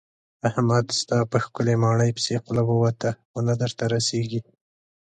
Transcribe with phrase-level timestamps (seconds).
[0.47, 4.41] احمد ستا په ښکلې ماڼۍ پسې خوله ووته خو نه درته رسېږي.